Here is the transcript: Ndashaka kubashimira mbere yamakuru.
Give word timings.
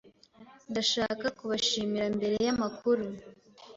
Ndashaka 0.71 1.25
kubashimira 1.37 2.05
mbere 2.17 2.35
yamakuru. 2.47 3.03